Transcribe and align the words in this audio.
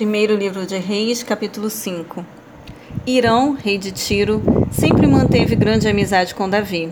Primeiro 0.00 0.34
livro 0.34 0.64
de 0.64 0.78
Reis, 0.78 1.22
capítulo 1.22 1.68
5. 1.68 2.24
Irão, 3.06 3.52
rei 3.52 3.76
de 3.76 3.92
Tiro, 3.92 4.42
sempre 4.70 5.06
manteve 5.06 5.54
grande 5.54 5.86
amizade 5.86 6.34
com 6.34 6.48
Davi. 6.48 6.90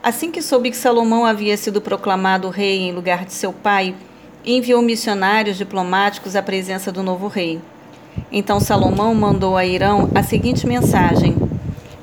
Assim 0.00 0.30
que 0.30 0.40
soube 0.40 0.70
que 0.70 0.76
Salomão 0.76 1.26
havia 1.26 1.56
sido 1.56 1.80
proclamado 1.80 2.48
rei 2.48 2.82
em 2.82 2.92
lugar 2.92 3.24
de 3.24 3.32
seu 3.32 3.52
pai, 3.52 3.96
enviou 4.46 4.80
missionários 4.80 5.58
diplomáticos 5.58 6.36
à 6.36 6.40
presença 6.40 6.92
do 6.92 7.02
novo 7.02 7.26
rei. 7.26 7.60
Então 8.30 8.60
Salomão 8.60 9.12
mandou 9.12 9.56
a 9.56 9.66
Irão 9.66 10.08
a 10.14 10.22
seguinte 10.22 10.68
mensagem: 10.68 11.34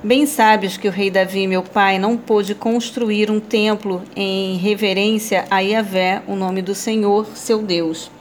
Bem 0.04 0.26
sabes 0.26 0.76
que 0.76 0.90
o 0.90 0.92
rei 0.92 1.10
Davi, 1.10 1.48
meu 1.48 1.64
pai, 1.64 1.98
não 1.98 2.18
pôde 2.18 2.54
construir 2.54 3.32
um 3.32 3.40
templo 3.40 4.04
em 4.14 4.58
reverência 4.58 5.46
a 5.50 5.62
Yahvé, 5.62 6.22
o 6.28 6.36
nome 6.36 6.62
do 6.62 6.76
Senhor, 6.76 7.26
seu 7.34 7.62
Deus 7.62 8.12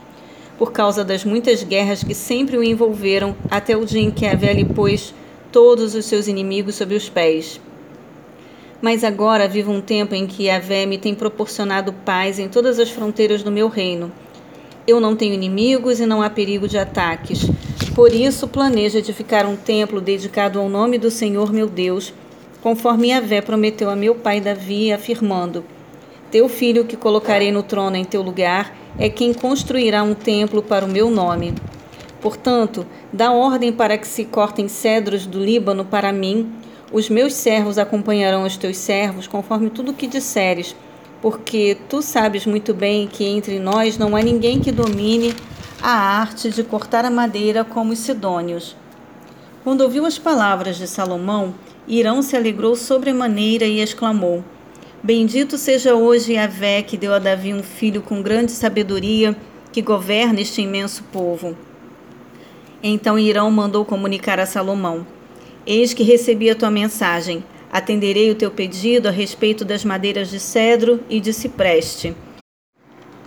por 0.57 0.71
causa 0.71 1.03
das 1.03 1.23
muitas 1.23 1.63
guerras 1.63 2.03
que 2.03 2.15
sempre 2.15 2.57
o 2.57 2.63
envolveram 2.63 3.35
até 3.49 3.77
o 3.77 3.85
dia 3.85 4.01
em 4.01 4.11
que 4.11 4.25
Yahvé 4.25 4.53
lhe 4.53 4.65
pôs 4.65 5.13
todos 5.51 5.93
os 5.93 6.05
seus 6.05 6.27
inimigos 6.27 6.75
sob 6.75 6.95
os 6.95 7.07
pés. 7.07 7.61
Mas 8.81 9.03
agora 9.03 9.47
vivo 9.47 9.71
um 9.71 9.81
tempo 9.81 10.13
em 10.13 10.27
que 10.27 10.45
Yahvé 10.45 10.85
me 10.85 10.97
tem 10.97 11.15
proporcionado 11.15 11.93
paz 11.93 12.39
em 12.39 12.47
todas 12.47 12.79
as 12.79 12.89
fronteiras 12.89 13.43
do 13.43 13.51
meu 13.51 13.67
reino. 13.67 14.11
Eu 14.85 14.99
não 14.99 15.15
tenho 15.15 15.33
inimigos 15.33 15.99
e 15.99 16.05
não 16.05 16.21
há 16.21 16.29
perigo 16.29 16.67
de 16.67 16.77
ataques. 16.77 17.49
Por 17.93 18.13
isso 18.13 18.47
planejo 18.47 18.97
edificar 18.97 19.45
um 19.47 19.55
templo 19.55 19.99
dedicado 19.99 20.59
ao 20.59 20.69
nome 20.69 20.97
do 20.97 21.09
Senhor 21.09 21.51
meu 21.51 21.67
Deus, 21.67 22.13
conforme 22.61 23.09
Yahvé 23.09 23.41
prometeu 23.41 23.89
a 23.89 23.95
meu 23.95 24.15
pai 24.15 24.39
Davi, 24.39 24.93
afirmando: 24.93 25.65
Teu 26.31 26.47
filho 26.47 26.85
que 26.85 26.95
colocarei 26.95 27.51
no 27.51 27.63
trono 27.63 27.95
em 27.95 28.05
teu 28.05 28.21
lugar 28.21 28.75
é 28.99 29.09
quem 29.09 29.33
construirá 29.33 30.03
um 30.03 30.13
templo 30.13 30.61
para 30.61 30.85
o 30.85 30.89
meu 30.89 31.09
nome. 31.09 31.53
Portanto, 32.21 32.85
dá 33.13 33.31
ordem 33.31 33.71
para 33.71 33.97
que 33.97 34.07
se 34.07 34.25
cortem 34.25 34.67
cedros 34.67 35.25
do 35.25 35.39
Líbano 35.39 35.85
para 35.85 36.11
mim. 36.11 36.51
Os 36.91 37.09
meus 37.09 37.33
servos 37.33 37.77
acompanharão 37.77 38.43
os 38.43 38.57
teus 38.57 38.77
servos, 38.77 39.27
conforme 39.27 39.69
tudo 39.69 39.91
o 39.91 39.93
que 39.93 40.07
disseres, 40.07 40.75
porque 41.21 41.77
tu 41.89 42.01
sabes 42.01 42.45
muito 42.45 42.73
bem 42.73 43.07
que 43.07 43.25
entre 43.25 43.59
nós 43.59 43.97
não 43.97 44.15
há 44.15 44.21
ninguém 44.21 44.59
que 44.59 44.71
domine 44.71 45.35
a 45.81 45.91
arte 45.91 46.49
de 46.49 46.63
cortar 46.63 47.05
a 47.05 47.11
madeira 47.11 47.63
como 47.63 47.93
os 47.93 47.99
sidônios. 47.99 48.75
Quando 49.63 49.81
ouviu 49.81 50.05
as 50.05 50.17
palavras 50.17 50.77
de 50.77 50.87
Salomão, 50.87 51.53
Irão 51.87 52.21
se 52.21 52.35
alegrou 52.35 52.75
sobremaneira 52.75 53.65
e 53.65 53.79
exclamou: 53.79 54.43
Bendito 55.07 55.57
seja 55.57 55.95
hoje 55.95 56.33
Yahvé, 56.33 56.81
que 56.81 56.97
deu 56.97 57.13
a 57.13 57.17
Davi 57.17 57.53
um 57.53 57.63
filho 57.63 58.01
com 58.01 58.21
grande 58.21 58.51
sabedoria, 58.51 59.33
que 59.71 59.81
governa 59.81 60.41
este 60.41 60.61
imenso 60.61 61.01
povo. 61.13 61.55
Então 62.83 63.17
Irão 63.17 63.49
mandou 63.49 63.85
comunicar 63.85 64.37
a 64.37 64.45
Salomão: 64.45 65.07
Eis 65.65 65.93
que 65.93 66.03
recebi 66.03 66.49
a 66.49 66.55
tua 66.55 66.69
mensagem. 66.69 67.41
Atenderei 67.71 68.29
o 68.29 68.35
teu 68.35 68.51
pedido 68.51 69.07
a 69.07 69.11
respeito 69.11 69.63
das 69.63 69.85
madeiras 69.85 70.29
de 70.29 70.41
cedro 70.41 70.99
e 71.09 71.21
de 71.21 71.31
cipreste. 71.31 72.13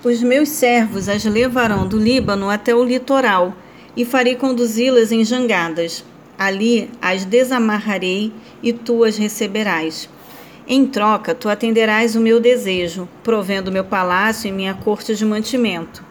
Os 0.05 0.23
meus 0.23 0.51
servos 0.51 1.09
as 1.09 1.25
levarão 1.25 1.89
do 1.89 1.97
Líbano 1.97 2.51
até 2.51 2.75
o 2.75 2.85
litoral 2.85 3.55
e 3.97 4.05
farei 4.05 4.37
conduzi-las 4.37 5.13
em 5.13 5.25
jangadas. 5.25 6.05
Ali 6.39 6.91
as 7.01 7.25
desamarrarei 7.25 8.35
e 8.63 8.71
tu 8.71 9.03
as 9.03 9.17
receberás. 9.17 10.11
Em 10.67 10.87
troca, 10.87 11.35
tu 11.35 11.49
atenderás 11.49 12.15
o 12.15 12.21
meu 12.21 12.39
desejo, 12.39 13.09
provendo 13.23 13.73
meu 13.73 13.85
palácio 13.85 14.49
e 14.49 14.53
minha 14.53 14.75
corte 14.75 15.15
de 15.15 15.25
mantimento. 15.25 16.05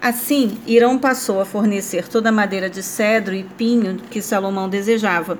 Assim, 0.00 0.58
Irão 0.66 0.98
passou 0.98 1.40
a 1.40 1.44
fornecer 1.44 2.08
toda 2.08 2.28
a 2.28 2.32
madeira 2.32 2.68
de 2.68 2.82
cedro 2.82 3.34
e 3.34 3.42
pinho 3.42 3.96
que 4.10 4.20
Salomão 4.20 4.68
desejava. 4.68 5.38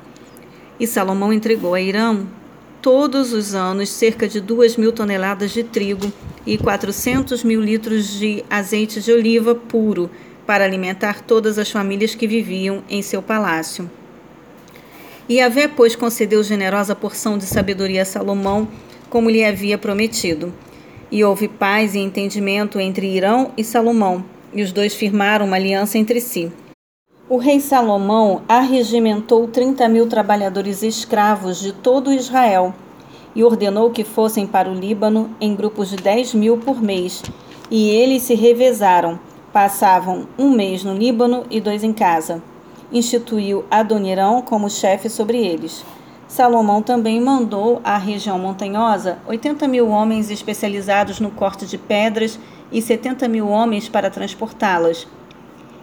E 0.79 0.87
Salomão 0.87 1.33
entregou 1.33 1.75
a 1.75 1.81
Irão 1.81 2.27
todos 2.81 3.33
os 3.33 3.55
anos 3.55 3.89
cerca 3.89 4.29
de 4.29 4.41
duas 4.41 4.77
mil 4.77 4.93
toneladas 4.93 5.53
de 5.53 5.63
trigo 5.63 6.13
e 6.47 6.59
quatrocentos 6.59 7.43
mil 7.43 7.61
litros 7.61 8.19
de 8.19 8.45
azeite 8.49 9.01
de 9.01 9.11
oliva 9.11 9.55
puro 9.55 10.11
para 10.47 10.65
alimentar 10.65 11.23
todas 11.23 11.59
as 11.59 11.71
famílias 11.71 12.15
que 12.15 12.27
viviam 12.27 12.85
em 12.89 13.01
seu 13.03 13.23
palácio. 13.23 13.91
E 15.27 15.37
Yahvé, 15.37 15.69
pois, 15.69 15.97
concedeu 15.97 16.43
generosa 16.43 16.95
porção 16.95 17.39
de 17.39 17.47
sabedoria 17.47 18.03
a 18.03 18.05
Salomão, 18.05 18.69
como 19.09 19.31
lhe 19.31 19.43
havia 19.43 19.79
prometido. 19.79 20.53
E 21.11 21.25
houve 21.25 21.49
paz 21.49 21.95
e 21.95 21.99
entendimento 21.99 22.79
entre 22.79 23.07
Irão 23.07 23.51
e 23.57 23.65
Salomão, 23.65 24.23
e 24.53 24.63
os 24.63 24.71
dois 24.71 24.95
firmaram 24.95 25.47
uma 25.47 25.57
aliança 25.57 25.97
entre 25.97 26.21
si. 26.21 26.53
O 27.27 27.39
rei 27.39 27.59
Salomão 27.59 28.43
arregimentou 28.47 29.49
trinta 29.49 29.89
mil 29.89 30.07
trabalhadores 30.07 30.83
escravos 30.83 31.59
de 31.59 31.73
todo 31.73 32.13
Israel 32.13 32.75
e 33.35 33.43
ordenou 33.43 33.91
que 33.91 34.05
fossem 34.05 34.47
para 34.47 34.71
o 34.71 34.75
Líbano 34.75 35.35
em 35.41 35.57
grupos 35.57 35.89
de 35.89 35.97
dez 35.97 36.35
mil 36.35 36.59
por 36.59 36.83
mês. 36.83 37.23
E 37.71 37.89
eles 37.89 38.23
se 38.25 38.35
revezaram, 38.35 39.19
passavam 39.55 40.29
um 40.39 40.51
mês 40.51 40.85
no 40.85 40.95
Líbano 40.95 41.45
e 41.51 41.63
dois 41.63 41.83
em 41.83 41.95
casa 41.95 42.43
instituiu 42.93 43.65
Adonirão 43.71 44.43
como 44.43 44.71
chefe 44.71 45.09
sobre 45.09 45.39
eles. 45.39 45.85
Salomão 46.27 46.83
também 46.83 47.21
mandou 47.21 47.81
à 47.85 47.97
região 47.97 48.39
montanhosa 48.39 49.19
80 49.27 49.69
mil 49.69 49.89
homens 49.89 50.31
especializados 50.31 51.21
no 51.21 51.31
corte 51.31 51.67
de 51.67 51.79
pedras 51.79 52.39
e 52.73 52.83
70 52.83 53.29
mil 53.29 53.49
homens 53.49 53.89
para 53.89 54.11
transportá-las. 54.11 55.07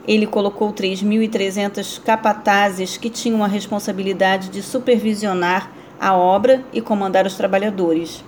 Ele 0.07 0.25
colocou 0.25 0.73
3.300 0.73 2.01
capatazes 2.01 2.97
que 2.97 3.09
tinham 3.09 3.43
a 3.43 3.47
responsabilidade 3.47 4.49
de 4.49 4.61
supervisionar 4.61 5.71
a 5.99 6.15
obra 6.15 6.65
e 6.73 6.81
comandar 6.81 7.27
os 7.27 7.35
trabalhadores. 7.35 8.23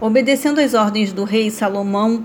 Obedecendo 0.00 0.60
às 0.60 0.74
ordens 0.74 1.12
do 1.12 1.24
rei 1.24 1.50
Salomão, 1.50 2.22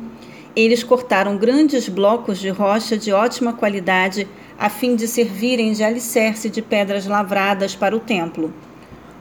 eles 0.60 0.84
cortaram 0.84 1.38
grandes 1.38 1.88
blocos 1.88 2.40
de 2.40 2.50
rocha 2.50 2.98
de 2.98 3.12
ótima 3.12 3.54
qualidade 3.54 4.28
a 4.58 4.70
fim 4.70 4.96
de 4.96 5.08
servirem 5.08 5.72
de 5.72 5.84
alicerce 5.84 6.50
de 6.50 6.62
pedras 6.62 7.06
lavradas 7.06 7.76
para 7.76 7.96
o 7.96 8.00
templo. 8.00 8.54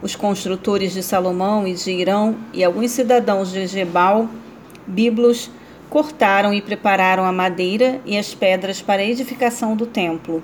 Os 0.03 0.16
construtores 0.16 0.93
de 0.93 1.03
Salomão 1.03 1.66
e 1.66 1.75
de 1.75 1.91
Irão 1.91 2.37
e 2.53 2.65
alguns 2.65 2.91
cidadãos 2.91 3.53
de 3.53 3.66
Gebal, 3.66 4.28
Biblos, 4.87 5.50
cortaram 5.88 6.53
e 6.53 6.60
prepararam 6.60 7.25
a 7.25 7.32
madeira 7.32 8.00
e 8.05 8.16
as 8.16 8.34
pedras 8.34 8.82
para 8.82 9.03
a 9.03 9.06
edificação 9.06 9.76
do 9.76 9.87
templo. 9.87 10.43